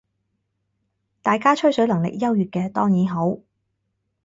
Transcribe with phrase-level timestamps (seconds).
[1.21, 3.37] 大家吹水能力優越嘅當然好